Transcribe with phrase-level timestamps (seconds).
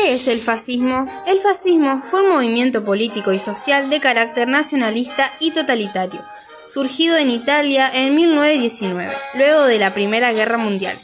[0.00, 1.06] ¿Qué es el fascismo?
[1.26, 6.22] El fascismo fue un movimiento político y social de carácter nacionalista y totalitario,
[6.68, 10.96] surgido en Italia en 1919, luego de la Primera Guerra Mundial.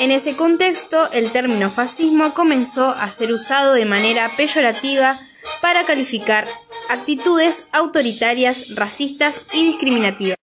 [0.00, 5.20] En ese contexto, el término fascismo comenzó a ser usado de manera peyorativa
[5.60, 6.48] para calificar
[6.88, 10.36] actitudes autoritarias, racistas y discriminativas.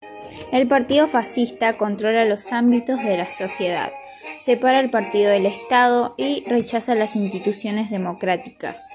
[0.52, 3.92] El partido fascista controla los ámbitos de la sociedad,
[4.40, 8.90] separa el partido del Estado y rechaza las instituciones democráticas.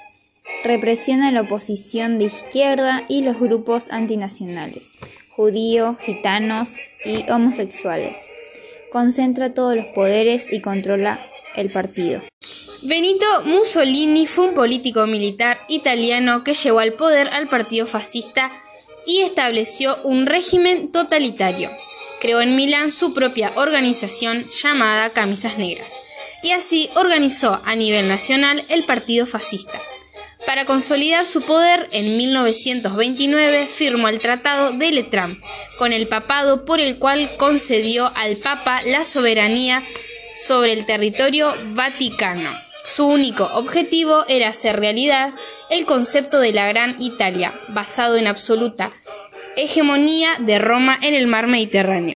[0.65, 4.97] Represiona la oposición de izquierda y los grupos antinacionales,
[5.31, 8.27] judíos, gitanos y homosexuales.
[8.91, 12.23] Concentra todos los poderes y controla el partido.
[12.83, 18.51] Benito Mussolini fue un político militar italiano que llevó al poder al partido fascista
[19.07, 21.71] y estableció un régimen totalitario.
[22.23, 25.99] Creó en Milán su propia organización llamada Camisas Negras
[26.41, 29.81] y así organizó a nivel nacional el partido fascista.
[30.47, 35.41] Para consolidar su poder, en 1929 firmó el Tratado de Letrán
[35.79, 39.83] con el papado por el cual concedió al Papa la soberanía
[40.37, 42.51] sobre el territorio vaticano.
[42.87, 45.33] Su único objetivo era hacer realidad
[45.71, 48.93] el concepto de la Gran Italia, basado en absoluta
[49.57, 52.15] hegemonía de Roma en el mar Mediterráneo.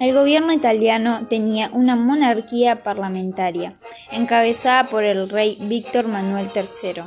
[0.00, 3.74] El gobierno italiano tenía una monarquía parlamentaria,
[4.10, 7.04] encabezada por el rey Víctor Manuel III.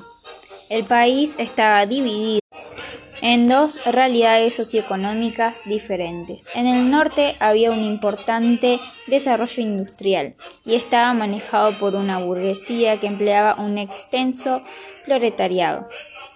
[0.70, 2.40] El país estaba dividido
[3.22, 6.52] en dos realidades socioeconómicas diferentes.
[6.54, 13.08] En el norte había un importante desarrollo industrial y estaba manejado por una burguesía que
[13.08, 14.62] empleaba un extenso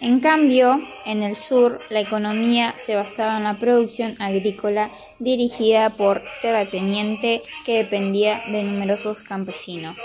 [0.01, 6.23] En cambio, en el sur, la economía se basaba en la producción agrícola dirigida por
[6.41, 9.97] terrateniente que dependía de numerosos campesinos.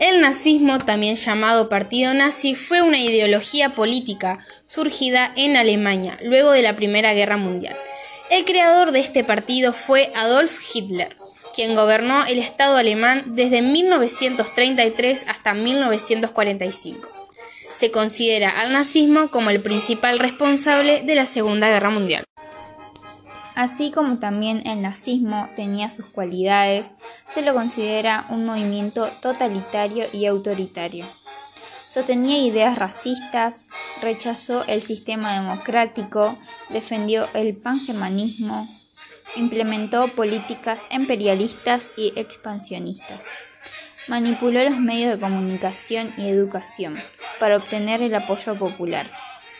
[0.00, 6.62] El nazismo, también llamado Partido Nazi, fue una ideología política surgida en Alemania luego de
[6.62, 7.76] la Primera Guerra Mundial.
[8.28, 11.16] El creador de este partido fue Adolf Hitler,
[11.54, 17.21] quien gobernó el Estado alemán desde 1933 hasta 1945.
[17.74, 22.24] Se considera al nazismo como el principal responsable de la Segunda Guerra Mundial.
[23.54, 26.94] Así como también el nazismo tenía sus cualidades,
[27.26, 31.06] se lo considera un movimiento totalitario y autoritario.
[31.88, 33.68] Sostenía ideas racistas,
[34.00, 36.38] rechazó el sistema democrático,
[36.70, 38.68] defendió el pangermanismo,
[39.36, 43.28] implementó políticas imperialistas y expansionistas.
[44.08, 47.02] Manipuló los medios de comunicación y educación
[47.42, 49.10] para obtener el apoyo popular.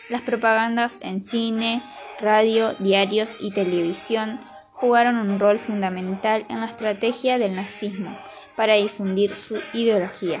[0.07, 1.83] Las propagandas en cine,
[2.17, 4.39] radio, diarios y televisión
[4.71, 8.17] jugaron un rol fundamental en la estrategia del nazismo
[8.55, 10.39] para difundir su ideología.